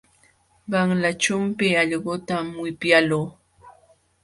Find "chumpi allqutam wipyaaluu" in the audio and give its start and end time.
1.21-3.27